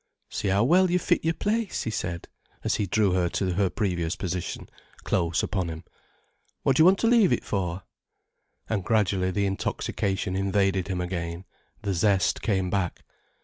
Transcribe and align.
"See 0.31 0.47
how 0.47 0.63
well 0.63 0.89
you 0.89 0.97
fit 0.97 1.23
your 1.23 1.35
place," 1.35 1.83
he 1.83 1.91
said, 1.91 2.27
as 2.63 2.73
he 2.77 2.87
drew 2.87 3.11
her 3.11 3.29
to 3.29 3.53
her 3.53 3.69
previous 3.69 4.15
position, 4.15 4.67
close 5.03 5.43
upon 5.43 5.69
him. 5.69 5.83
"What 6.63 6.75
do 6.75 6.81
you 6.81 6.85
want 6.85 6.97
to 7.01 7.07
leave 7.07 7.31
it 7.31 7.43
for?" 7.45 7.83
And 8.67 8.83
gradually 8.83 9.29
the 9.29 9.45
intoxication 9.45 10.35
invaded 10.35 10.87
him 10.87 11.01
again, 11.01 11.45
the 11.83 11.93
zest 11.93 12.41
came 12.41 12.71
back. 12.71 13.03